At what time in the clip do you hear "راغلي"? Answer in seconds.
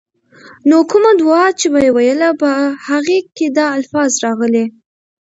4.25-4.65